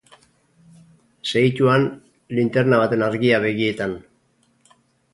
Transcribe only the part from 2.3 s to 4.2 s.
linterna baten argia begietan.